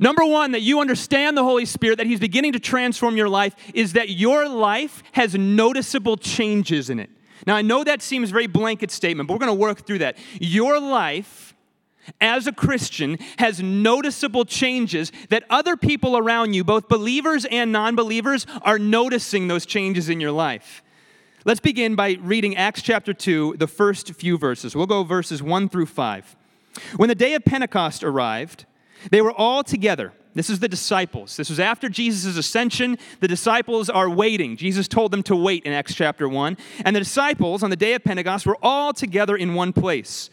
[0.00, 3.54] Number one, that you understand the Holy Spirit, that He's beginning to transform your life,
[3.74, 7.10] is that your life has noticeable changes in it.
[7.46, 10.16] Now, I know that seems very blanket statement, but we're going to work through that.
[10.40, 11.54] Your life
[12.20, 17.96] as a Christian has noticeable changes that other people around you, both believers and non
[17.96, 20.82] believers, are noticing those changes in your life.
[21.44, 24.74] Let's begin by reading Acts chapter 2, the first few verses.
[24.74, 26.36] We'll go verses 1 through 5.
[26.96, 28.64] When the day of Pentecost arrived,
[29.10, 30.12] they were all together.
[30.34, 31.36] This is the disciples.
[31.36, 32.98] This was after Jesus' ascension.
[33.20, 34.56] The disciples are waiting.
[34.56, 36.56] Jesus told them to wait in Acts chapter 1.
[36.84, 40.30] And the disciples on the day of Pentecost were all together in one place.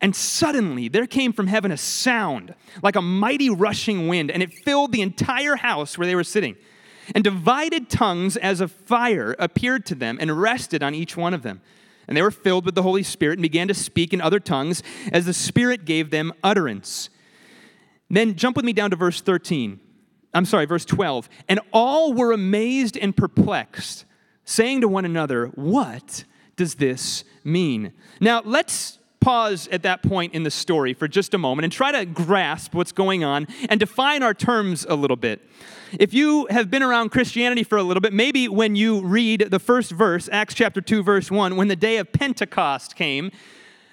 [0.00, 4.52] And suddenly there came from heaven a sound like a mighty rushing wind, and it
[4.52, 6.56] filled the entire house where they were sitting.
[7.14, 11.42] And divided tongues as of fire appeared to them and rested on each one of
[11.42, 11.60] them.
[12.08, 14.82] And they were filled with the Holy Spirit and began to speak in other tongues
[15.12, 17.10] as the Spirit gave them utterance.
[18.14, 19.80] Then jump with me down to verse 13.
[20.32, 21.28] I'm sorry, verse 12.
[21.48, 24.04] And all were amazed and perplexed,
[24.44, 26.24] saying to one another, What
[26.56, 27.92] does this mean?
[28.20, 31.90] Now, let's pause at that point in the story for just a moment and try
[31.92, 35.40] to grasp what's going on and define our terms a little bit.
[35.98, 39.58] If you have been around Christianity for a little bit, maybe when you read the
[39.58, 43.30] first verse, Acts chapter 2, verse 1, when the day of Pentecost came,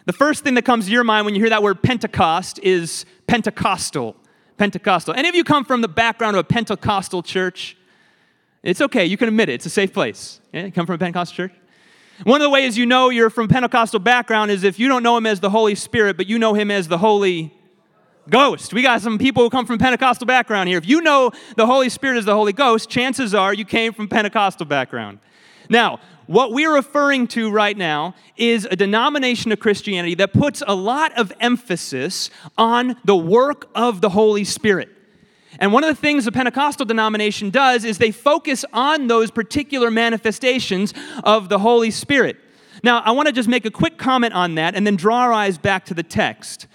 [0.06, 3.06] the first thing that comes to your mind when you hear that word Pentecost is
[3.28, 4.16] Pentecostal.
[4.62, 5.16] Pentecostal.
[5.16, 7.76] Any of you come from the background of a Pentecostal church?
[8.62, 10.40] It's okay, you can admit it, it's a safe place.
[10.54, 11.54] Yeah, you come from a Pentecostal church?
[12.26, 15.18] One of the ways you know you're from Pentecostal background is if you don't know
[15.18, 17.52] him as the Holy Spirit, but you know him as the Holy
[18.30, 18.72] Ghost.
[18.72, 20.78] We got some people who come from Pentecostal background here.
[20.78, 24.10] If you know the Holy Spirit as the Holy Ghost, chances are you came from
[24.10, 25.18] Pentecostal background.
[25.70, 26.00] Now,
[26.32, 31.18] what we're referring to right now is a denomination of Christianity that puts a lot
[31.18, 34.90] of emphasis on the work of the Holy Spirit.
[35.60, 39.92] And one of the things the Pentecostal denomination does is they focus on those particular
[39.92, 40.94] manifestations
[41.26, 42.38] of the Holy Spirit.
[42.82, 45.34] Now, I want to just make a quick comment on that and then draw our
[45.34, 46.66] eyes back to the text.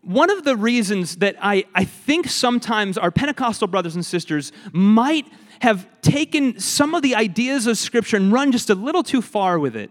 [0.00, 5.26] One of the reasons that I, I think sometimes our Pentecostal brothers and sisters might
[5.64, 9.58] have taken some of the ideas of Scripture and run just a little too far
[9.58, 9.90] with it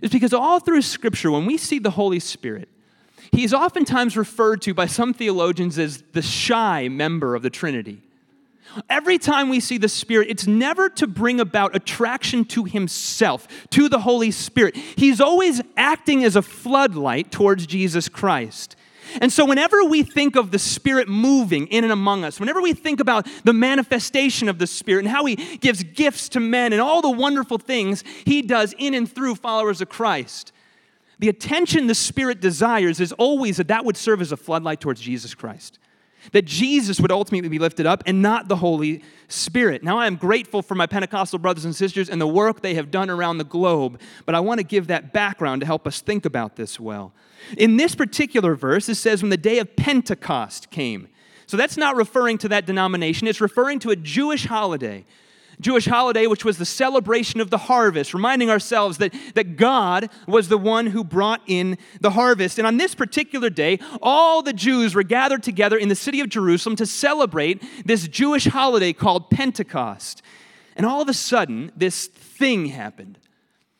[0.00, 2.66] is because all through Scripture, when we see the Holy Spirit,
[3.30, 8.00] he is oftentimes referred to by some theologians as the shy member of the Trinity.
[8.88, 13.90] Every time we see the Spirit, it's never to bring about attraction to Himself, to
[13.90, 14.76] the Holy Spirit.
[14.76, 18.76] He's always acting as a floodlight towards Jesus Christ.
[19.20, 22.72] And so, whenever we think of the Spirit moving in and among us, whenever we
[22.72, 26.80] think about the manifestation of the Spirit and how He gives gifts to men and
[26.80, 30.52] all the wonderful things He does in and through followers of Christ,
[31.18, 35.00] the attention the Spirit desires is always that that would serve as a floodlight towards
[35.00, 35.78] Jesus Christ.
[36.30, 39.82] That Jesus would ultimately be lifted up and not the Holy Spirit.
[39.82, 42.92] Now, I am grateful for my Pentecostal brothers and sisters and the work they have
[42.92, 46.24] done around the globe, but I want to give that background to help us think
[46.24, 47.12] about this well.
[47.58, 51.08] In this particular verse, it says, when the day of Pentecost came.
[51.46, 55.04] So that's not referring to that denomination, it's referring to a Jewish holiday
[55.62, 60.48] Jewish holiday, which was the celebration of the harvest, reminding ourselves that, that God was
[60.48, 62.58] the one who brought in the harvest.
[62.58, 66.28] And on this particular day, all the Jews were gathered together in the city of
[66.28, 70.22] Jerusalem to celebrate this Jewish holiday called Pentecost.
[70.76, 73.18] And all of a sudden, this thing happened.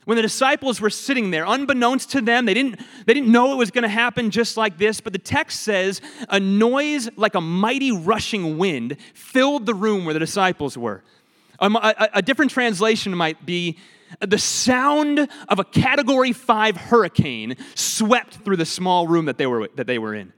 [0.05, 3.57] When the disciples were sitting there, unbeknownst to them, they didn't, they didn't know it
[3.57, 7.41] was going to happen just like this, but the text says a noise like a
[7.41, 11.05] mighty rushing wind filled the room where the disciples were.
[11.63, 13.79] A, a, different translation might be
[14.21, 19.69] the sound of a category five hurricane swept through the small room that they were,
[19.77, 20.33] that they were in.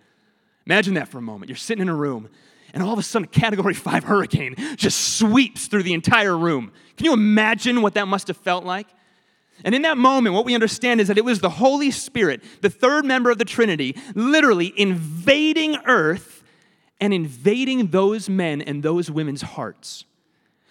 [0.66, 1.48] Imagine that for a moment.
[1.48, 2.28] You're sitting in a room,
[2.74, 6.72] and all of a sudden, a category five hurricane just sweeps through the entire room.
[6.98, 8.88] Can you imagine what that must have felt like?
[9.64, 12.68] And in that moment, what we understand is that it was the Holy Spirit, the
[12.68, 16.42] third member of the Trinity, literally invading earth
[17.00, 20.04] and invading those men and those women's hearts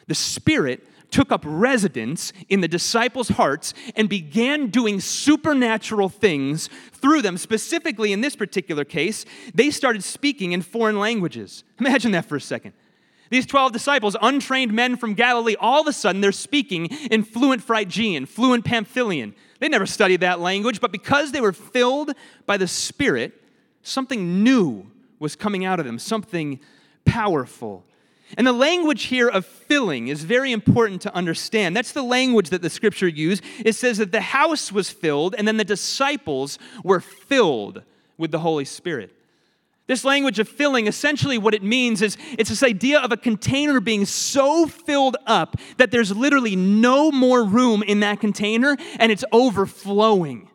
[0.07, 7.21] the Spirit took up residence in the disciples' hearts and began doing supernatural things through
[7.21, 7.37] them.
[7.37, 9.23] Specifically, in this particular case,
[9.53, 11.63] they started speaking in foreign languages.
[11.79, 12.73] Imagine that for a second.
[13.29, 17.63] These 12 disciples, untrained men from Galilee, all of a sudden they're speaking in fluent
[17.63, 19.33] Phrygian, fluent Pamphylian.
[19.59, 22.11] They never studied that language, but because they were filled
[22.45, 23.33] by the Spirit,
[23.81, 24.87] something new
[25.19, 26.59] was coming out of them, something
[27.05, 27.85] powerful.
[28.37, 31.75] And the language here of filling is very important to understand.
[31.75, 33.43] That's the language that the scripture used.
[33.63, 37.83] It says that the house was filled, and then the disciples were filled
[38.17, 39.11] with the Holy Spirit.
[39.85, 43.81] This language of filling, essentially what it means is it's this idea of a container
[43.81, 49.25] being so filled up that there's literally no more room in that container and it's
[49.33, 50.49] overflowing.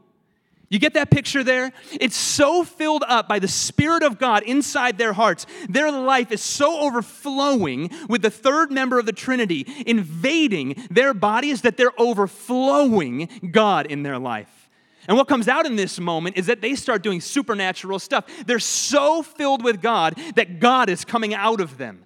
[0.71, 1.73] You get that picture there?
[1.93, 5.47] It's so filled up by the Spirit of God inside their hearts.
[5.69, 11.63] Their life is so overflowing with the third member of the Trinity invading their bodies
[11.63, 14.69] that they're overflowing God in their life.
[15.09, 18.27] And what comes out in this moment is that they start doing supernatural stuff.
[18.47, 22.05] They're so filled with God that God is coming out of them,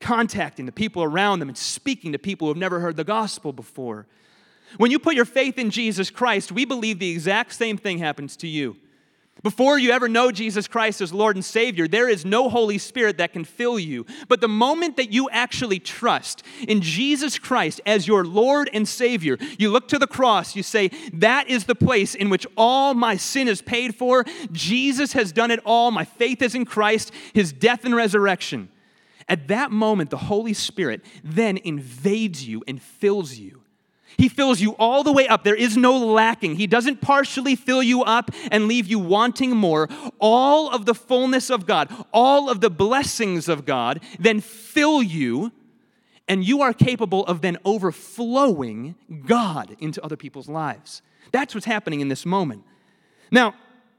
[0.00, 3.52] contacting the people around them and speaking to people who have never heard the gospel
[3.52, 4.06] before.
[4.76, 8.36] When you put your faith in Jesus Christ, we believe the exact same thing happens
[8.38, 8.76] to you.
[9.42, 13.16] Before you ever know Jesus Christ as Lord and Savior, there is no Holy Spirit
[13.16, 14.04] that can fill you.
[14.28, 19.38] But the moment that you actually trust in Jesus Christ as your Lord and Savior,
[19.58, 23.16] you look to the cross, you say, That is the place in which all my
[23.16, 24.24] sin is paid for.
[24.52, 25.90] Jesus has done it all.
[25.90, 28.68] My faith is in Christ, His death and resurrection.
[29.26, 33.59] At that moment, the Holy Spirit then invades you and fills you.
[34.16, 35.44] He fills you all the way up.
[35.44, 36.56] There is no lacking.
[36.56, 39.88] He doesn't partially fill you up and leave you wanting more.
[40.18, 45.52] All of the fullness of God, all of the blessings of God, then fill you,
[46.28, 48.94] and you are capable of then overflowing
[49.26, 51.02] God into other people's lives.
[51.32, 52.64] That's what's happening in this moment.
[53.30, 53.54] Now,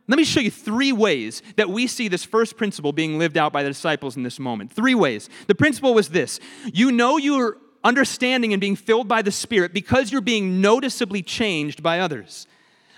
[0.07, 3.53] let me show you three ways that we see this first principle being lived out
[3.53, 4.73] by the disciples in this moment.
[4.73, 5.29] Three ways.
[5.47, 6.39] The principle was this
[6.73, 11.81] you know you're understanding and being filled by the Spirit because you're being noticeably changed
[11.81, 12.47] by others.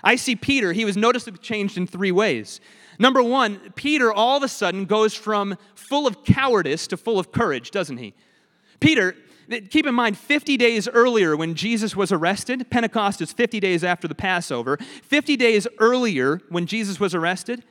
[0.02, 2.60] I see Peter, he was noticeably changed in three ways.
[2.98, 7.32] Number one, Peter all of a sudden goes from full of cowardice to full of
[7.32, 8.14] courage, doesn't he?
[8.80, 9.16] Peter,
[9.70, 14.06] keep in mind, 50 days earlier when Jesus was arrested, Pentecost is 50 days after
[14.06, 17.64] the Passover, 50 days earlier when Jesus was arrested,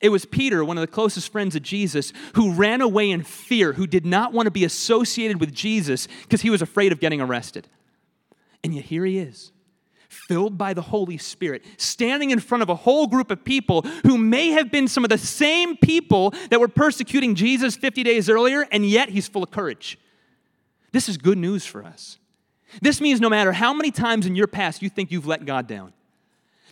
[0.00, 3.72] it was Peter, one of the closest friends of Jesus, who ran away in fear,
[3.72, 7.20] who did not want to be associated with Jesus because he was afraid of getting
[7.20, 7.68] arrested.
[8.62, 9.52] And yet here he is,
[10.08, 14.18] filled by the Holy Spirit, standing in front of a whole group of people who
[14.18, 18.66] may have been some of the same people that were persecuting Jesus 50 days earlier,
[18.72, 19.98] and yet he's full of courage.
[20.92, 22.18] This is good news for us.
[22.80, 25.66] This means no matter how many times in your past you think you've let God
[25.66, 25.92] down,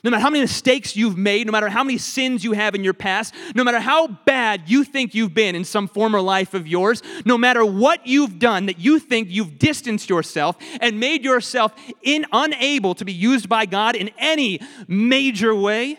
[0.04, 2.82] no matter how many mistakes you've made, no matter how many sins you have in
[2.82, 6.66] your past, no matter how bad you think you've been in some former life of
[6.66, 11.72] yours, no matter what you've done that you think you've distanced yourself and made yourself
[12.02, 15.98] in, unable to be used by God in any major way,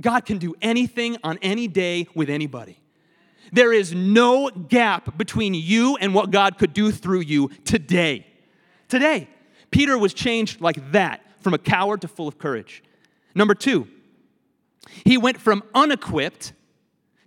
[0.00, 2.78] God can do anything on any day with anybody.
[3.52, 8.26] There is no gap between you and what God could do through you today.
[8.88, 9.28] Today.
[9.70, 12.82] Peter was changed like that from a coward to full of courage.
[13.34, 13.88] Number two,
[15.04, 16.52] he went from unequipped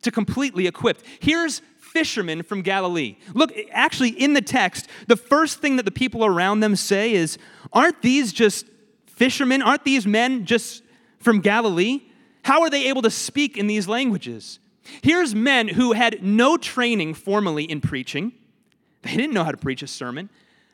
[0.02, 1.04] to completely equipped.
[1.20, 3.18] Here's fishermen from Galilee.
[3.34, 7.38] Look, actually, in the text, the first thing that the people around them say is,
[7.72, 8.66] Aren't these just
[9.08, 9.62] fishermen?
[9.62, 10.84] Aren't these men just
[11.20, 12.02] from Galilee?
[12.44, 14.60] How are they able to speak in these languages?
[15.02, 18.34] Here's men who had no training formally in preaching.
[19.04, 20.30] They didn't know how to preach a sermon.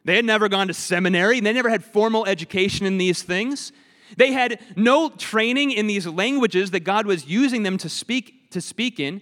[0.06, 1.40] They had never gone to seminary.
[1.40, 3.72] They never had formal education in these things.
[4.18, 8.62] They had no training in these languages that God was using them to speak, to
[8.62, 9.22] speak in.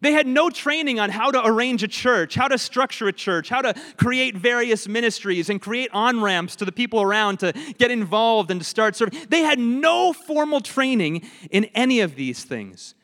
[0.00, 3.48] They had no training on how to arrange a church, how to structure a church,
[3.48, 7.90] how to create various ministries and create on ramps to the people around to get
[7.90, 9.18] involved and to start serving.
[9.28, 12.94] They had no formal training in any of these things.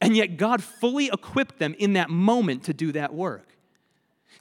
[0.00, 3.55] And yet, God fully equipped them in that moment to do that work.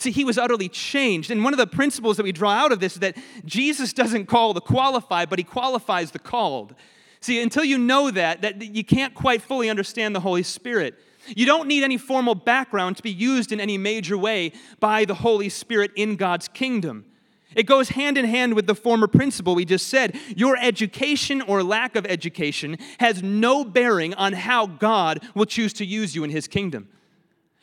[0.05, 1.31] See, he was utterly changed.
[1.31, 4.27] And one of the principles that we draw out of this is that Jesus doesn't
[4.27, 6.75] call the qualified, but he qualifies the called.
[7.21, 10.93] See, until you know that, that you can't quite fully understand the Holy Spirit.
[11.27, 15.15] You don't need any formal background to be used in any major way by the
[15.15, 17.05] Holy Spirit in God's kingdom.
[17.55, 20.15] It goes hand in hand with the former principle we just said.
[20.35, 25.85] Your education or lack of education has no bearing on how God will choose to
[25.85, 26.89] use you in his kingdom.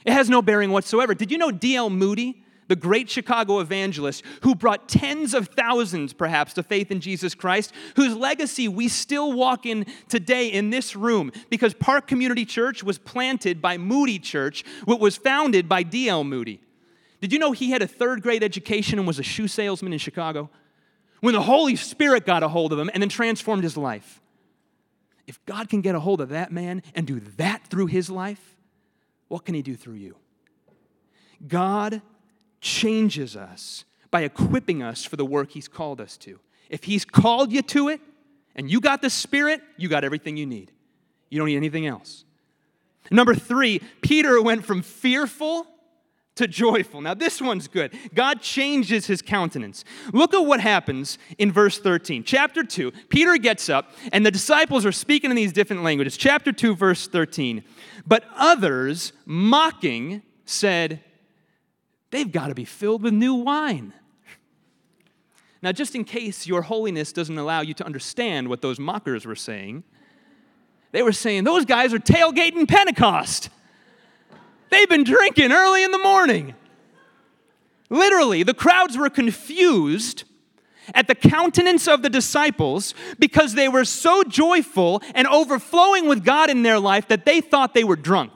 [0.05, 1.15] It has no bearing whatsoever.
[1.15, 1.91] Did you know D.L.
[1.91, 7.35] Moody, the great Chicago evangelist who brought tens of thousands, perhaps, to faith in Jesus
[7.35, 12.83] Christ, whose legacy we still walk in today in this room because Park Community Church
[12.83, 16.25] was planted by Moody Church, what was founded by D.L.
[16.25, 16.61] Moody.
[17.21, 19.99] Did you know he had a third grade education and was a shoe salesman in
[19.99, 20.51] Chicago?
[21.21, 24.21] When the Holy Spirit got a hold of him and then transformed his life.
[25.29, 28.52] If God can get a hold of that man and do that through his life,
[29.33, 30.17] what can He do through you?
[31.49, 32.03] God
[32.61, 36.39] changes us by equipping us for the work He's called us to.
[36.69, 38.03] If He's called you to it
[38.55, 40.71] and you got the Spirit, you got everything you need.
[41.31, 42.27] You don't need anything else.
[43.11, 45.67] Number three, Peter went from fearful
[46.43, 47.01] to joyful.
[47.01, 47.93] Now, this one's good.
[48.15, 49.85] God changes his countenance.
[50.13, 52.25] Look at what happens in verse 13.
[52.25, 56.17] Chapter 2, Peter gets up, and the disciples are speaking in these different languages.
[56.17, 57.65] Chapter 2, verse 13.
[58.07, 61.01] But others, mocking, said,
[62.11, 63.95] They've got to be filled with new wine.
[65.63, 69.37] Now, just in case your holiness doesn't allow you to understand what those mockers were
[69.37, 69.85] saying,
[70.91, 73.49] they were saying, Those guys are tailgating Pentecost.
[74.73, 76.55] They've been drinking early in the morning.
[77.91, 80.25] Literally, the crowds were confused
[80.95, 86.49] at the countenance of the disciples because they were so joyful and overflowing with God
[86.49, 88.33] in their life that they thought they were drunk.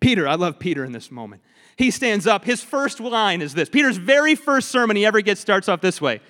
[0.00, 1.42] Peter, I love Peter in this moment.
[1.76, 2.46] He stands up.
[2.46, 6.00] His first line is this Peter's very first sermon he ever gets starts off this
[6.00, 6.20] way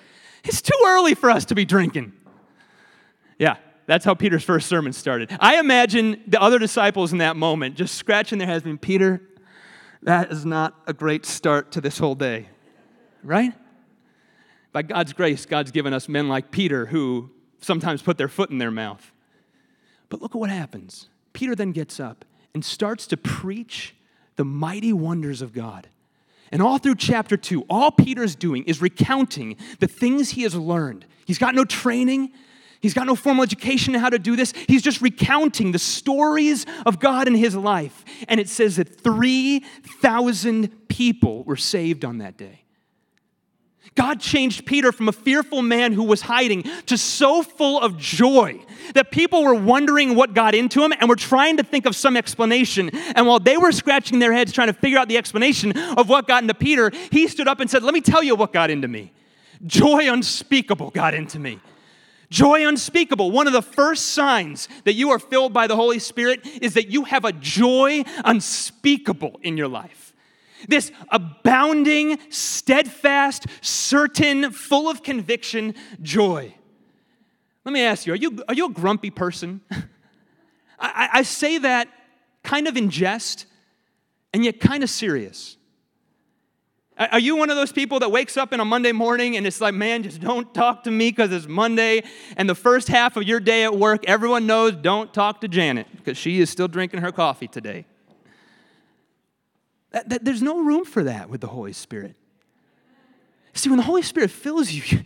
[0.43, 2.11] It's too early for us to be drinking.
[3.39, 3.55] Yeah,
[3.85, 5.35] that's how Peter's first sermon started.
[5.39, 9.21] I imagine the other disciples in that moment just scratching their heads, being, Peter,
[10.03, 12.49] that is not a great start to this whole day,
[13.23, 13.53] right?
[14.71, 17.29] By God's grace, God's given us men like Peter who
[17.61, 19.11] sometimes put their foot in their mouth.
[20.09, 21.09] But look at what happens.
[21.33, 23.95] Peter then gets up and starts to preach
[24.35, 25.89] the mighty wonders of God.
[26.51, 31.05] And all through chapter 2, all Peter's doing is recounting the things he has learned.
[31.25, 32.31] He's got no training,
[32.85, 34.53] He's got no formal education in how to do this.
[34.67, 38.05] He's just recounting the stories of God in his life.
[38.27, 42.61] And it says that 3,000 people were saved on that day.
[43.95, 48.63] God changed Peter from a fearful man who was hiding to so full of joy
[48.93, 52.15] that people were wondering what got into him and were trying to think of some
[52.15, 52.91] explanation.
[53.15, 56.27] And while they were scratching their heads trying to figure out the explanation of what
[56.27, 58.87] got into Peter, he stood up and said, Let me tell you what got into
[58.87, 59.11] me.
[59.65, 61.59] Joy unspeakable got into me.
[62.35, 63.31] Joy unspeakable.
[63.31, 66.89] One of the first signs that you are filled by the Holy Spirit is that
[66.89, 70.13] you have a joy unspeakable in your life.
[70.67, 76.53] This abounding, steadfast, certain, full of conviction joy.
[77.63, 79.61] Let me ask you are you, are you a grumpy person?
[80.77, 81.87] I, I say that
[82.43, 83.45] kind of in jest
[84.33, 85.54] and yet kind of serious.
[86.97, 89.59] Are you one of those people that wakes up in a Monday morning and it's
[89.59, 92.03] like, man, just don't talk to me because it's Monday,
[92.37, 95.87] and the first half of your day at work, everyone knows don't talk to Janet
[95.97, 97.85] because she is still drinking her coffee today?
[99.91, 102.15] That, that, there's no room for that with the Holy Spirit.
[103.53, 105.01] See, when the Holy Spirit fills you,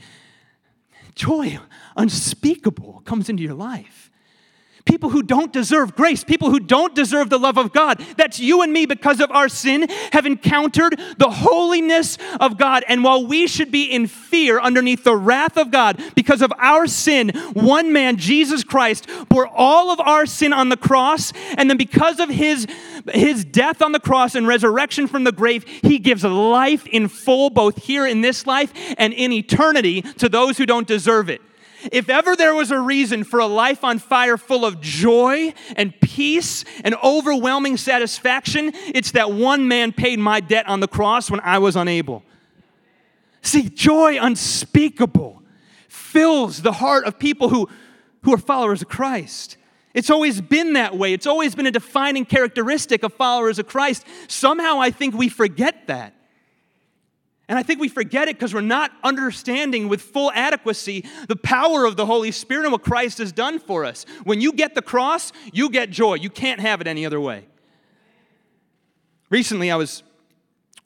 [1.15, 1.57] joy
[1.97, 4.08] unspeakable comes into your life
[4.89, 8.03] people who don't deserve grace, people who don't deserve the love of God.
[8.17, 12.83] That's you and me because of our sin have encountered the holiness of God.
[12.87, 16.87] And while we should be in fear underneath the wrath of God because of our
[16.87, 21.31] sin, one man, Jesus Christ, bore all of our sin on the cross.
[21.55, 22.65] And then because of his,
[23.13, 27.51] his death on the cross and resurrection from the grave, he gives life in full,
[27.51, 31.41] both here in this life and in eternity to those who don't deserve it.
[31.91, 35.99] If ever there was a reason for a life on fire full of joy and
[36.01, 41.39] peace and overwhelming satisfaction, it's that one man paid my debt on the cross when
[41.41, 42.23] I was unable.
[43.41, 45.41] See, joy unspeakable
[45.87, 47.69] fills the heart of people who,
[48.23, 49.57] who are followers of Christ.
[49.93, 51.13] It's always been that way.
[51.13, 54.05] It's always been a defining characteristic of followers of Christ.
[54.27, 56.13] Somehow I think we forget that.
[57.49, 61.83] And I think we forget it because we're not understanding with full adequacy the power
[61.83, 64.05] of the Holy Spirit and what Christ has done for us.
[64.23, 66.13] When you get the cross, you get joy.
[66.13, 67.47] You can't have it any other way.
[69.31, 70.03] Recently, I was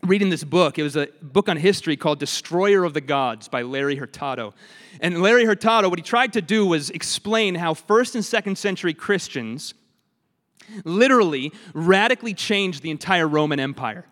[0.04, 0.80] reading this book.
[0.80, 4.54] It was a book on history called Destroyer of the Gods by Larry Hurtado.
[5.02, 8.94] And Larry Hurtado, what he tried to do was explain how first and second century
[8.94, 9.74] Christians
[10.86, 14.06] literally radically changed the entire Roman Empire.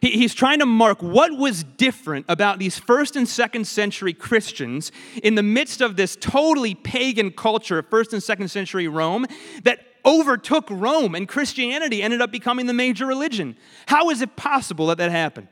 [0.00, 5.34] He's trying to mark what was different about these first and second century Christians in
[5.34, 9.26] the midst of this totally pagan culture of first and second century Rome
[9.64, 13.56] that overtook Rome and Christianity ended up becoming the major religion.
[13.86, 15.48] How is it possible that that happened?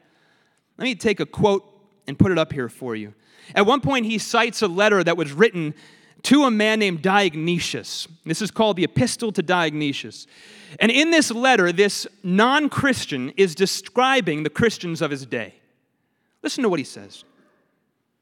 [0.78, 1.64] Let me take a quote
[2.06, 3.14] and put it up here for you.
[3.54, 5.74] At one point, he cites a letter that was written
[6.22, 8.08] to a man named Diognetus.
[8.24, 10.26] This is called the Epistle to Diognetus.
[10.80, 15.54] And in this letter, this non Christian is describing the Christians of his day.
[16.42, 17.24] Listen to what he says.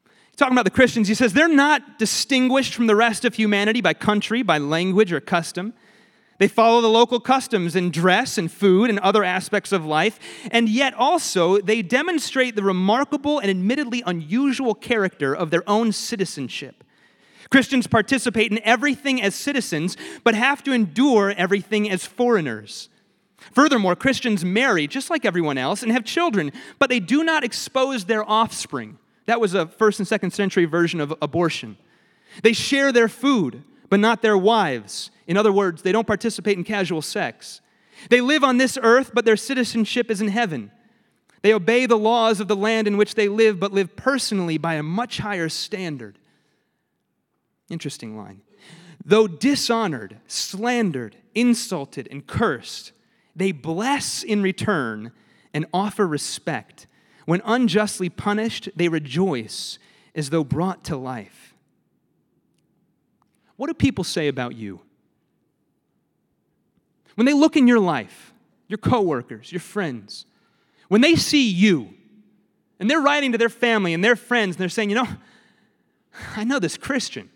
[0.05, 1.07] He's talking about the Christians.
[1.07, 5.19] He says, They're not distinguished from the rest of humanity by country, by language, or
[5.19, 5.73] custom.
[6.37, 10.19] They follow the local customs in dress and food and other aspects of life,
[10.51, 16.83] and yet also they demonstrate the remarkable and admittedly unusual character of their own citizenship.
[17.49, 22.89] Christians participate in everything as citizens, but have to endure everything as foreigners.
[23.51, 28.05] Furthermore, Christians marry just like everyone else and have children, but they do not expose
[28.05, 28.97] their offspring.
[29.25, 31.77] That was a first and second century version of abortion.
[32.43, 35.11] They share their food, but not their wives.
[35.27, 37.61] In other words, they don't participate in casual sex.
[38.09, 40.71] They live on this earth, but their citizenship is in heaven.
[41.41, 44.75] They obey the laws of the land in which they live, but live personally by
[44.75, 46.17] a much higher standard.
[47.69, 48.41] Interesting line.
[49.03, 52.91] Though dishonored, slandered, insulted, and cursed,
[53.35, 55.11] they bless in return
[55.53, 56.87] and offer respect.
[57.25, 59.79] When unjustly punished, they rejoice
[60.13, 61.53] as though brought to life.
[63.57, 64.81] What do people say about you?
[67.15, 68.33] When they look in your life,
[68.67, 70.25] your coworkers, your friends,
[70.87, 71.93] when they see you,
[72.79, 75.07] and they're writing to their family and their friends, and they're saying, you know,
[76.35, 77.29] I know this Christian.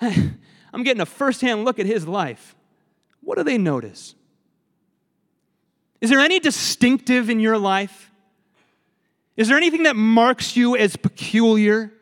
[0.00, 2.54] I'm getting a firsthand look at his life.
[3.20, 4.14] What do they notice?
[6.00, 8.10] Is there any distinctive in your life?
[9.36, 11.92] Is there anything that marks you as peculiar?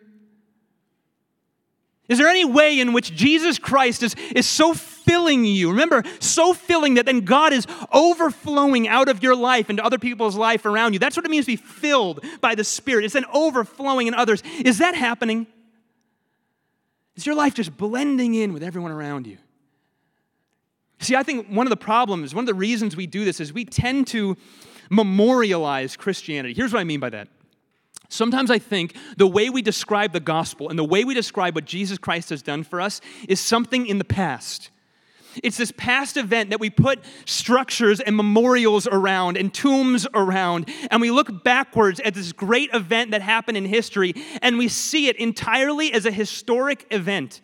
[2.09, 5.71] Is there any way in which Jesus Christ is, is so filling you?
[5.71, 10.37] Remember, so filling that then God is overflowing out of your life into other people's
[10.37, 10.99] life around you.
[10.99, 13.05] That's what it means to be filled by the Spirit.
[13.05, 14.43] It's then overflowing in others.
[14.65, 15.47] Is that happening?
[17.17, 19.39] Is your life just blending in with everyone around you?
[21.01, 23.53] See, I think one of the problems, one of the reasons we do this is
[23.53, 24.37] we tend to
[24.91, 26.55] memorialize Christianity.
[26.55, 27.29] Here's what I mean by that.
[28.09, 31.65] Sometimes I think the way we describe the gospel and the way we describe what
[31.65, 34.71] Jesus Christ has done for us is something in the past.
[35.43, 41.01] It's this past event that we put structures and memorials around and tombs around, and
[41.01, 45.17] we look backwards at this great event that happened in history, and we see it
[45.17, 47.41] entirely as a historic event.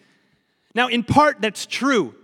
[0.74, 2.14] Now, in part, that's true.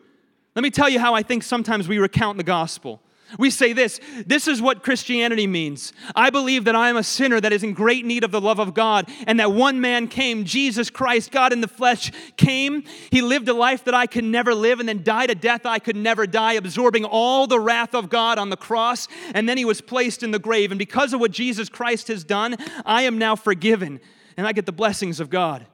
[0.54, 3.02] Let me tell you how I think sometimes we recount the gospel.
[3.38, 5.92] We say this this is what Christianity means.
[6.14, 8.60] I believe that I am a sinner that is in great need of the love
[8.60, 12.84] of God, and that one man came, Jesus Christ, God in the flesh, came.
[13.10, 15.80] He lived a life that I could never live, and then died a death I
[15.80, 19.64] could never die, absorbing all the wrath of God on the cross, and then he
[19.64, 20.70] was placed in the grave.
[20.70, 24.00] And because of what Jesus Christ has done, I am now forgiven,
[24.36, 25.66] and I get the blessings of God.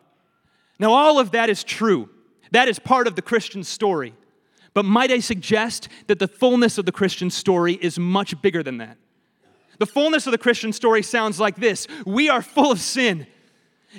[0.78, 2.08] Now, all of that is true.
[2.50, 4.14] That is part of the Christian story.
[4.74, 8.78] But might I suggest that the fullness of the Christian story is much bigger than
[8.78, 8.96] that?
[9.78, 13.26] The fullness of the Christian story sounds like this We are full of sin.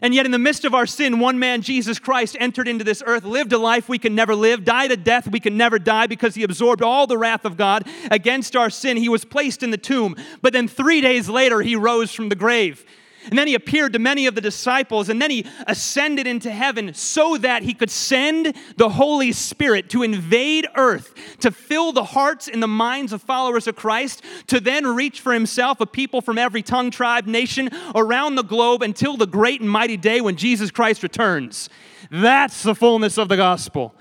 [0.02, 3.04] And yet, in the midst of our sin, one man, Jesus Christ, entered into this
[3.06, 6.08] earth, lived a life we can never live, died a death we can never die
[6.08, 8.98] because he absorbed all the wrath of God against our sin.
[8.98, 12.36] He was placed in the tomb, but then three days later, he rose from the
[12.36, 12.86] grave.
[13.30, 16.94] And then he appeared to many of the disciples, and then he ascended into heaven
[16.94, 22.48] so that he could send the Holy Spirit to invade earth, to fill the hearts
[22.48, 26.38] and the minds of followers of Christ, to then reach for himself a people from
[26.38, 30.72] every tongue, tribe, nation around the globe until the great and mighty day when Jesus
[30.72, 31.70] Christ returns.
[32.12, 33.96] That's the fullness of the gospel.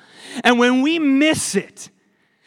[0.45, 1.91] And when we miss it,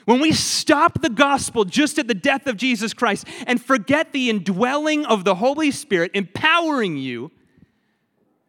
[0.05, 4.29] when we stop the gospel just at the death of Jesus Christ and forget the
[4.29, 7.31] indwelling of the Holy Spirit empowering you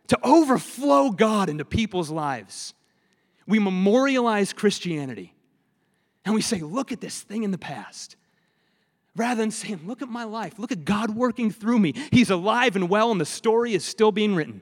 [0.08, 2.74] to overflow God into people's lives,
[3.46, 5.32] we memorialize Christianity
[6.24, 8.16] and we say, Look at this thing in the past.
[9.14, 11.94] Rather than saying, Look at my life, look at God working through me.
[12.12, 14.60] He's alive and well, and the story is still being written.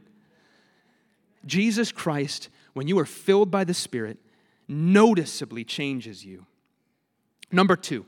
[1.44, 4.18] Jesus Christ, when you are filled by the Spirit,
[4.68, 6.46] noticeably changes you.
[7.54, 8.04] Number two,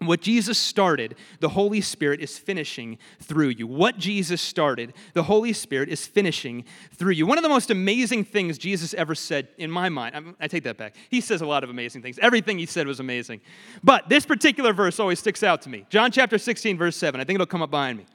[0.00, 3.66] what Jesus started, the Holy Spirit is finishing through you.
[3.66, 7.26] What Jesus started, the Holy Spirit is finishing through you.
[7.26, 10.78] One of the most amazing things Jesus ever said, in my mind, I take that
[10.78, 10.94] back.
[11.10, 12.18] He says a lot of amazing things.
[12.20, 13.40] Everything he said was amazing.
[13.82, 15.84] But this particular verse always sticks out to me.
[15.90, 17.20] John chapter 16, verse 7.
[17.20, 18.06] I think it'll come up behind me.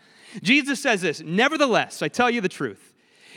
[0.41, 2.93] Jesus says this Nevertheless, I tell you the truth,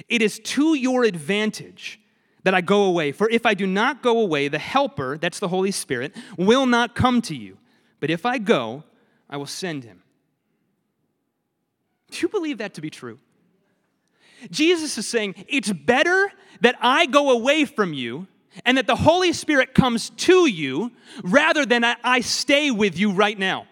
[0.09, 2.01] it is to your advantage
[2.47, 3.11] that I go away.
[3.11, 6.95] For if I do not go away, the Helper, that's the Holy Spirit, will not
[6.95, 7.59] come to you.
[7.99, 8.85] But if I go,
[9.29, 10.05] I will send him.
[12.13, 13.19] Do you believe that to be true?
[14.49, 16.31] Jesus is saying, It's better
[16.61, 18.29] that I go away from you
[18.65, 20.93] and that the Holy Spirit comes to you
[21.25, 23.67] rather than I stay with you right now.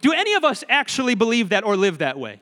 [0.00, 2.40] Do any of us actually believe that or live that way?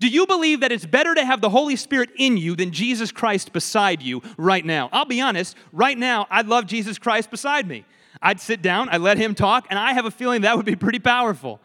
[0.00, 3.12] Do you believe that it's better to have the Holy Spirit in you than Jesus
[3.12, 4.88] Christ beside you right now?
[4.92, 7.84] I'll be honest, right now, I'd love Jesus Christ beside me.
[8.22, 10.76] I'd sit down, I'd let him talk, and I have a feeling that would be
[10.76, 11.60] pretty powerful.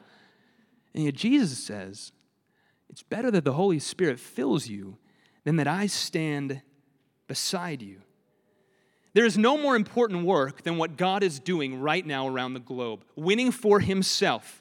[0.93, 2.11] And yet, Jesus says,
[2.89, 4.97] it's better that the Holy Spirit fills you
[5.43, 6.61] than that I stand
[7.27, 8.01] beside you.
[9.13, 12.59] There is no more important work than what God is doing right now around the
[12.59, 14.58] globe, winning for Himself,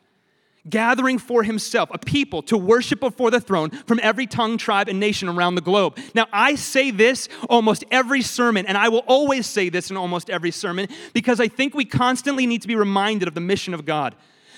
[0.70, 5.00] gathering for Himself a people to worship before the throne from every tongue, tribe, and
[5.00, 5.98] nation around the globe.
[6.14, 10.30] Now, I say this almost every sermon, and I will always say this in almost
[10.30, 13.84] every sermon because I think we constantly need to be reminded of the mission of
[13.84, 14.14] God.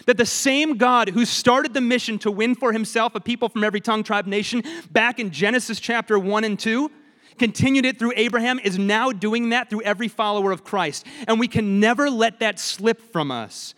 [0.06, 3.64] That the same God who started the mission to win for himself a people from
[3.64, 6.90] every tongue, tribe, nation back in Genesis chapter 1 and 2
[7.38, 11.06] continued it through Abraham, is now doing that through every follower of Christ.
[11.26, 13.74] And we can never let that slip from us.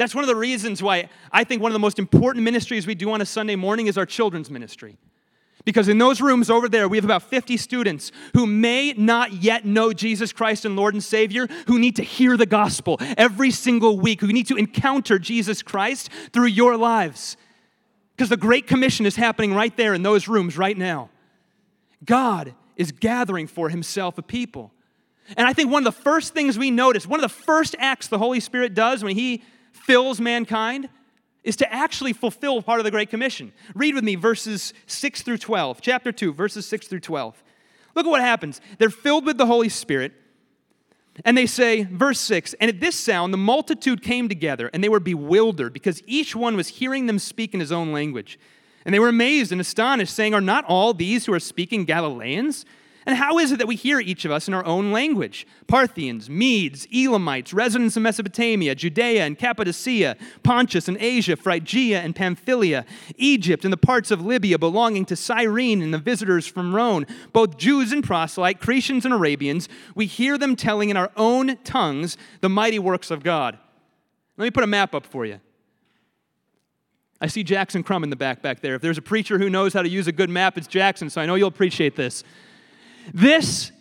[0.00, 2.94] That's one of the reasons why I think one of the most important ministries we
[2.94, 4.96] do on a Sunday morning is our children's ministry.
[5.66, 9.66] Because in those rooms over there, we have about 50 students who may not yet
[9.66, 13.98] know Jesus Christ and Lord and Savior, who need to hear the gospel every single
[13.98, 17.36] week, who need to encounter Jesus Christ through your lives.
[18.16, 21.10] Because the Great Commission is happening right there in those rooms right now.
[22.06, 24.72] God is gathering for himself a people.
[25.36, 28.08] And I think one of the first things we notice, one of the first acts
[28.08, 29.42] the Holy Spirit does when he
[29.90, 30.88] fills mankind,
[31.42, 33.52] is to actually fulfill part of the Great Commission.
[33.74, 37.42] Read with me verses 6 through 12, chapter 2, verses 6 through 12.
[37.96, 38.60] Look at what happens.
[38.78, 40.12] They're filled with the Holy Spirit,
[41.24, 44.88] and they say, verse 6 And at this sound, the multitude came together, and they
[44.88, 48.38] were bewildered, because each one was hearing them speak in his own language.
[48.84, 52.64] And they were amazed and astonished, saying, Are not all these who are speaking Galileans?
[53.10, 55.44] And how is it that we hear each of us in our own language?
[55.66, 62.86] Parthians, Medes, Elamites, residents of Mesopotamia, Judea and Cappadocia, Pontus and Asia, Phrygia and Pamphylia,
[63.16, 67.56] Egypt and the parts of Libya belonging to Cyrene and the visitors from Rome, both
[67.56, 72.48] Jews and proselyte, Cretians and Arabians, we hear them telling in our own tongues the
[72.48, 73.58] mighty works of God.
[74.36, 75.40] Let me put a map up for you.
[77.20, 78.76] I see Jackson Crum in the back back there.
[78.76, 81.20] If there's a preacher who knows how to use a good map, it's Jackson, so
[81.20, 82.22] I know you'll appreciate this.
[83.12, 83.72] This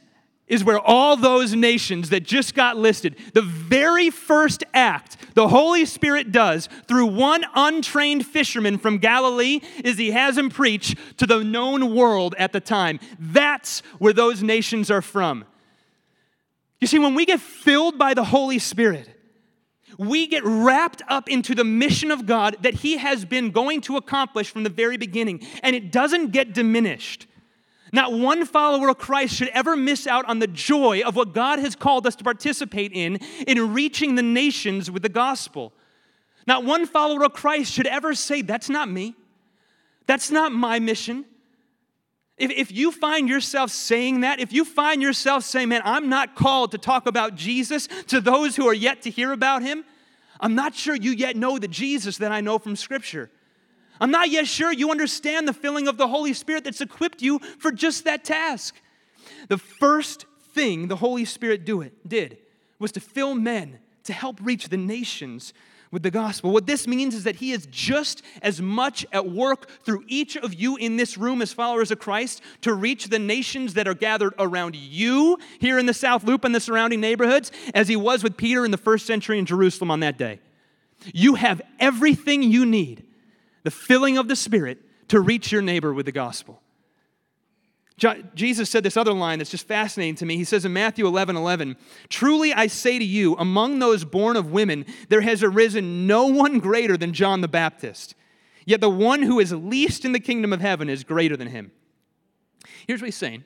[0.47, 5.85] is where all those nations that just got listed, the very first act the Holy
[5.85, 11.43] Spirit does through one untrained fisherman from Galilee is he has him preach to the
[11.43, 12.99] known world at the time.
[13.19, 15.45] That's where those nations are from.
[16.81, 19.07] You see, when we get filled by the Holy Spirit,
[19.97, 23.97] we get wrapped up into the mission of God that He has been going to
[23.97, 27.27] accomplish from the very beginning, and it doesn't get diminished.
[27.91, 31.59] Not one follower of Christ should ever miss out on the joy of what God
[31.59, 35.73] has called us to participate in, in reaching the nations with the gospel.
[36.45, 39.15] Not one follower of Christ should ever say, That's not me.
[40.05, 41.25] That's not my mission.
[42.39, 46.35] If, if you find yourself saying that, if you find yourself saying, man, I'm not
[46.35, 49.83] called to talk about Jesus to those who are yet to hear about him,
[50.39, 53.29] I'm not sure you yet know the Jesus that I know from Scripture.
[53.99, 57.39] I'm not yet sure you understand the filling of the Holy Spirit that's equipped you
[57.59, 58.75] for just that task.
[59.47, 62.37] The first thing the Holy Spirit do it, did
[62.79, 65.53] was to fill men to help reach the nations
[65.91, 66.51] with the gospel.
[66.51, 70.53] What this means is that He is just as much at work through each of
[70.53, 74.33] you in this room as followers of Christ to reach the nations that are gathered
[74.37, 78.37] around you here in the South Loop and the surrounding neighborhoods as He was with
[78.37, 80.39] Peter in the first century in Jerusalem on that day.
[81.13, 83.05] You have everything you need,
[83.63, 86.61] the filling of the Spirit, to reach your neighbor with the gospel.
[88.33, 90.37] Jesus said this other line that's just fascinating to me.
[90.37, 91.75] He says in Matthew 11 11,
[92.07, 96.59] Truly I say to you, among those born of women, there has arisen no one
[96.59, 98.15] greater than John the Baptist.
[98.65, 101.71] Yet the one who is least in the kingdom of heaven is greater than him.
[102.87, 103.43] Here's what he's saying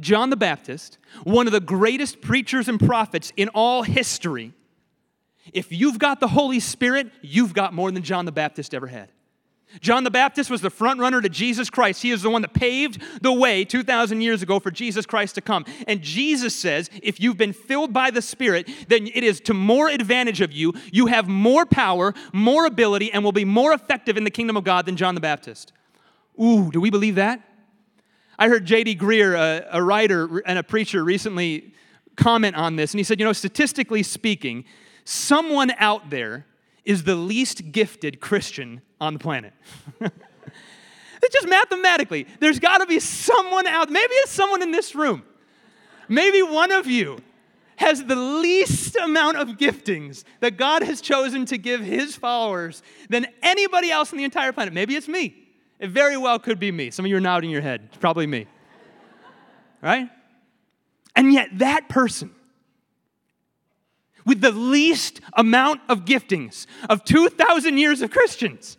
[0.00, 4.52] John the Baptist, one of the greatest preachers and prophets in all history,
[5.52, 9.10] if you've got the Holy Spirit, you've got more than John the Baptist ever had.
[9.80, 12.02] John the Baptist was the front runner to Jesus Christ.
[12.02, 15.40] He is the one that paved the way 2,000 years ago for Jesus Christ to
[15.40, 15.64] come.
[15.86, 19.88] And Jesus says, if you've been filled by the Spirit, then it is to more
[19.88, 20.74] advantage of you.
[20.92, 24.64] You have more power, more ability, and will be more effective in the kingdom of
[24.64, 25.72] God than John the Baptist.
[26.40, 27.40] Ooh, do we believe that?
[28.38, 28.96] I heard J.D.
[28.96, 31.74] Greear, a, a writer and a preacher, recently
[32.16, 32.92] comment on this.
[32.92, 34.64] And he said, you know, statistically speaking,
[35.04, 36.46] someone out there
[36.84, 39.52] is the least gifted Christian on the planet.
[40.00, 42.26] it's just mathematically.
[42.40, 45.22] There's got to be someone out, maybe it's someone in this room.
[46.08, 47.18] Maybe one of you
[47.76, 53.26] has the least amount of giftings that God has chosen to give his followers than
[53.42, 54.74] anybody else on the entire planet.
[54.74, 55.34] Maybe it's me.
[55.78, 56.90] It very well could be me.
[56.90, 57.82] Some of you are nodding your head.
[57.88, 58.46] It's probably me.
[59.80, 60.08] Right?
[61.16, 62.30] And yet, that person
[64.24, 68.76] with the least amount of giftings of 2,000 years of Christians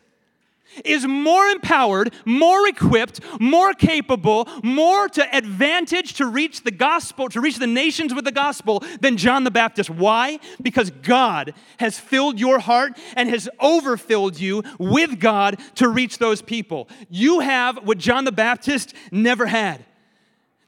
[0.84, 7.42] is more empowered, more equipped, more capable, more to advantage to reach the gospel, to
[7.42, 9.90] reach the nations with the gospel than John the Baptist.
[9.90, 10.40] Why?
[10.62, 16.42] Because God has filled your heart and has overfilled you with God to reach those
[16.42, 16.90] people.
[17.10, 19.86] You have what John the Baptist never had.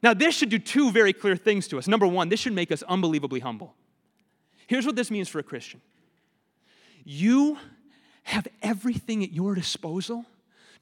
[0.02, 1.88] Now, this should do two very clear things to us.
[1.88, 3.74] Number one, this should make us unbelievably humble.
[4.66, 5.80] Here's what this means for a Christian
[7.04, 7.58] you
[8.24, 10.24] have everything at your disposal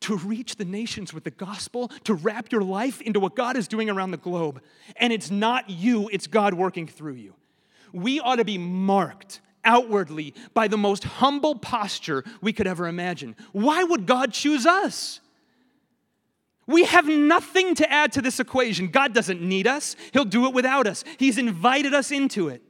[0.01, 3.69] to reach the nations with the gospel, to wrap your life into what God is
[3.69, 4.61] doing around the globe.
[4.97, 7.35] And it's not you, it's God working through you.
[7.93, 13.37] We ought to be marked outwardly by the most humble posture we could ever imagine.
[13.53, 15.21] Why would God choose us?
[16.67, 18.89] We have nothing to add to this equation.
[18.89, 21.05] God doesn't need us, He'll do it without us.
[21.19, 22.63] He's invited us into it.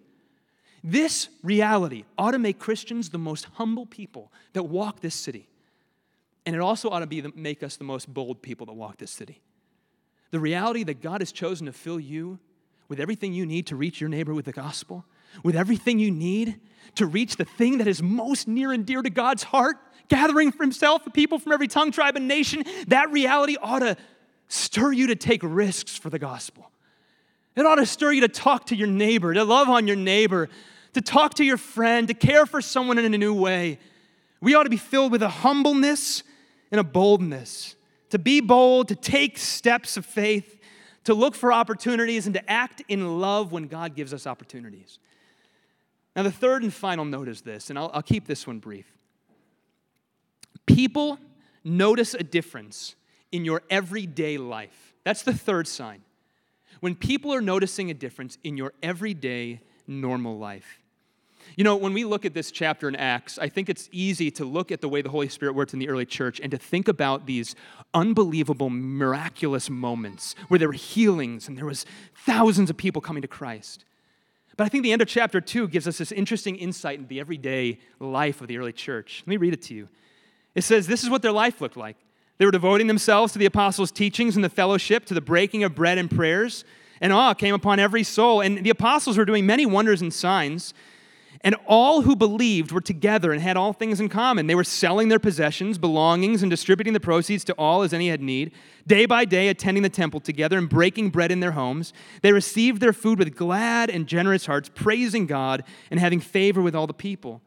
[0.87, 5.49] This reality ought to make Christians the most humble people that walk this city.
[6.45, 8.99] And it also ought to be the, make us the most bold people that walk
[8.99, 9.41] this city.
[10.31, 12.39] The reality that God has chosen to fill you
[12.89, 15.07] with everything you need to reach your neighbor with the gospel,
[15.43, 16.61] with everything you need
[16.97, 19.77] to reach the thing that is most near and dear to God's heart,
[20.09, 23.97] gathering for himself people from every tongue, tribe, and nation, that reality ought to
[24.49, 26.71] stir you to take risks for the gospel.
[27.57, 30.51] It ought to stir you to talk to your neighbor, to love on your neighbor,
[30.95, 33.79] to talk to your friend, to care for someone in a new way.
[34.41, 36.23] We ought to be filled with a humbleness
[36.71, 37.77] and a boldness,
[38.11, 40.61] to be bold, to take steps of faith,
[41.05, 44.99] to look for opportunities, and to act in love when God gives us opportunities.
[46.17, 48.87] Now, the third and final note is this, and I'll, I'll keep this one brief.
[50.67, 51.19] People
[51.65, 52.95] notice a difference
[53.33, 54.95] in your everyday life.
[55.05, 56.03] That's the third sign.
[56.81, 60.81] When people are noticing a difference in your everyday normal life.
[61.57, 64.45] You know, when we look at this chapter in Acts, I think it's easy to
[64.45, 66.89] look at the way the Holy Spirit worked in the early church and to think
[66.89, 67.55] about these
[67.93, 71.87] unbelievable, miraculous moments where there were healings and there was
[72.27, 73.85] thousands of people coming to Christ.
[74.57, 77.21] But I think the end of chapter 2 gives us this interesting insight into the
[77.21, 79.23] everyday life of the early church.
[79.27, 79.89] Let me read it to you.
[80.55, 81.97] It says, This is what their life looked like.
[82.39, 85.75] They were devoting themselves to the apostles' teachings and the fellowship, to the breaking of
[85.75, 86.65] bread and prayers,
[87.01, 88.41] and awe came upon every soul.
[88.41, 90.75] And the apostles were doing many wonders and signs.
[91.45, 94.47] And all who believed were together and had all things in common.
[94.47, 98.23] They were selling their possessions, belongings, and distributing the proceeds to all as any had
[98.23, 98.53] need.
[98.87, 102.81] Day by day, attending the temple together and breaking bread in their homes, they received
[102.81, 106.95] their food with glad and generous hearts, praising God and having favor with all the
[106.95, 107.43] people.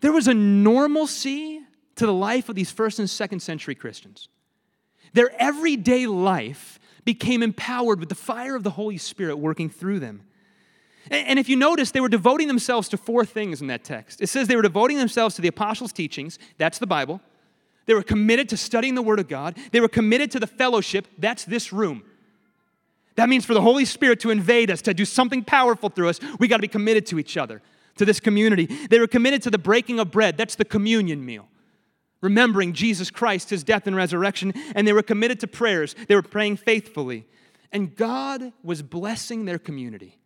[0.00, 1.60] There was a normalcy
[1.96, 4.30] to the life of these first and second century Christians.
[5.12, 10.22] Their everyday life became empowered with the fire of the Holy Spirit working through them.
[11.10, 14.20] And if you notice, they were devoting themselves to four things in that text.
[14.20, 17.20] It says they were devoting themselves to the apostles' teachings, that's the Bible.
[17.86, 19.56] They were committed to studying the Word of God.
[19.72, 22.04] They were committed to the fellowship, that's this room.
[23.16, 26.20] That means for the Holy Spirit to invade us, to do something powerful through us,
[26.38, 27.62] we got to be committed to each other,
[27.96, 28.66] to this community.
[28.66, 31.48] They were committed to the breaking of bread, that's the communion meal.
[32.20, 35.96] Remembering Jesus Christ, his death and resurrection, and they were committed to prayers.
[36.06, 37.26] They were praying faithfully.
[37.72, 40.19] And God was blessing their community.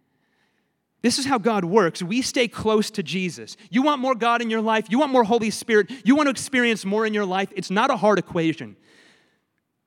[1.05, 2.03] This is how God works.
[2.03, 3.59] We stay close to Jesus.
[3.69, 6.31] You want more God in your life, you want more Holy Spirit, you want to
[6.31, 7.53] experience more in your life.
[7.55, 8.75] It's not a hard equation.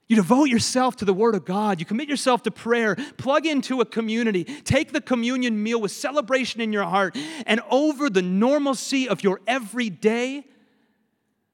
[0.08, 1.80] You devote yourself to the Word of God.
[1.80, 2.96] You commit yourself to prayer.
[3.18, 4.44] Plug into a community.
[4.44, 7.18] Take the communion meal with celebration in your heart.
[7.48, 10.46] And over the normalcy of your everyday,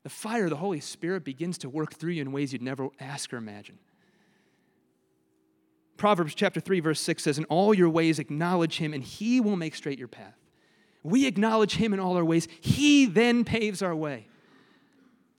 [0.03, 2.89] the fire of the Holy Spirit begins to work through you in ways you'd never
[2.99, 3.79] ask or imagine.
[5.97, 9.55] Proverbs chapter 3, verse 6 says, In all your ways acknowledge him, and he will
[9.55, 10.35] make straight your path.
[11.03, 12.47] We acknowledge him in all our ways.
[12.61, 14.27] He then paves our way.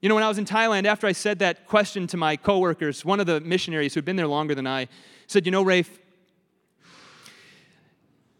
[0.01, 3.03] You know, when I was in Thailand, after I said that question to my coworkers,
[3.03, 4.87] one of the missionaries who'd been there longer than I
[5.27, 5.99] said, You know, Rafe,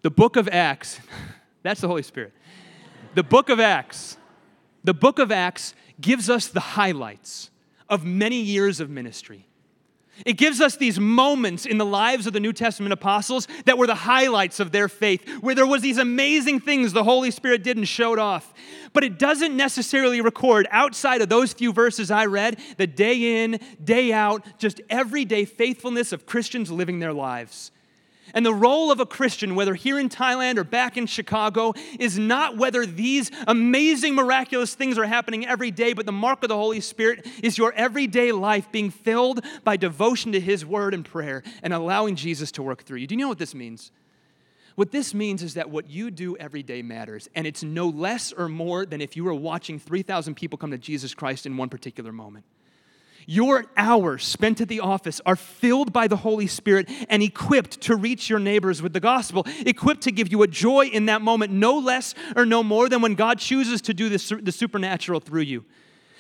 [0.04, 1.00] the book of Acts,
[1.64, 2.34] that's the Holy Spirit.
[3.16, 4.18] The book of Acts,
[4.84, 7.50] the book of Acts gives us the highlights
[7.90, 9.48] of many years of ministry.
[10.26, 13.88] It gives us these moments in the lives of the New Testament apostles that were
[13.88, 17.76] the highlights of their faith, where there was these amazing things the Holy Spirit did
[17.76, 18.54] and showed off.
[18.94, 23.60] But it doesn't necessarily record outside of those few verses I read, the day in,
[23.84, 27.72] day out, just everyday faithfulness of Christians living their lives.
[28.34, 32.18] And the role of a Christian, whether here in Thailand or back in Chicago, is
[32.18, 36.56] not whether these amazing, miraculous things are happening every day, but the mark of the
[36.56, 41.44] Holy Spirit is your everyday life being filled by devotion to His word and prayer
[41.64, 43.08] and allowing Jesus to work through you.
[43.08, 43.92] Do you know what this means?
[44.76, 48.34] What this means is that what you do every day matters, and it's no less
[48.34, 51.70] or more than if you were watching 3,000 people come to Jesus Christ in one
[51.70, 52.44] particular moment.
[53.26, 57.96] Your hours spent at the office are filled by the Holy Spirit and equipped to
[57.96, 61.52] reach your neighbors with the gospel, equipped to give you a joy in that moment,
[61.52, 65.66] no less or no more than when God chooses to do the, supernatural through you.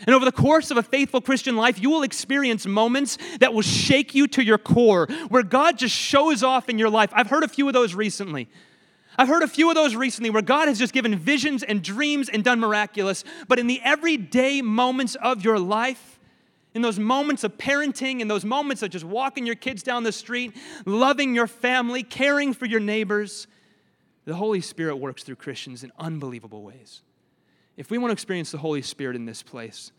[0.06, 3.62] And over the course of a faithful Christian life, you will experience moments that will
[3.62, 7.12] shake you to your core, where God just shows off in your life.
[7.14, 8.50] I've heard a few of those recently.
[9.18, 12.28] I've heard a few of those recently where God has just given visions and dreams
[12.28, 13.24] and done miraculous.
[13.48, 16.15] But in the everyday moments of your life,
[16.76, 20.12] in those moments of parenting, in those moments of just walking your kids down the
[20.12, 20.54] street,
[20.86, 23.48] loving your family, caring for your neighbors,
[24.26, 27.02] the Holy Spirit works through Christians in unbelievable ways.
[27.78, 29.94] If we want to experience the Holy Spirit in this place,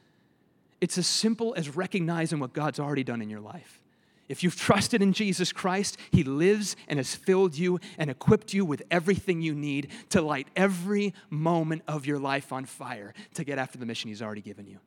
[0.80, 3.82] it's as simple as recognizing what God's already done in your life.
[4.28, 8.66] If you've trusted in Jesus Christ, He lives and has filled you and equipped you
[8.66, 13.58] with everything you need to light every moment of your life on fire to get
[13.58, 14.78] after the mission He's already given you.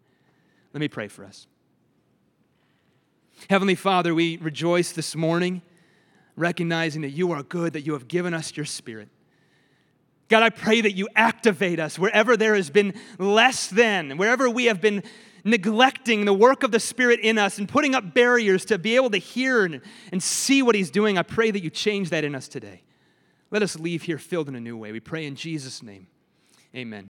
[0.74, 1.48] Let me pray for us.
[3.48, 5.62] Heavenly Father, we rejoice this morning,
[6.36, 9.10] recognizing that you are good, that you have given us your Spirit.
[10.28, 14.66] God, I pray that you activate us wherever there has been less than, wherever we
[14.66, 15.04] have been
[15.44, 19.10] neglecting the work of the Spirit in us and putting up barriers to be able
[19.10, 21.18] to hear and, and see what He's doing.
[21.18, 22.84] I pray that you change that in us today.
[23.50, 24.92] Let us leave here filled in a new way.
[24.92, 26.08] We pray in Jesus' name.
[26.76, 26.98] Amen.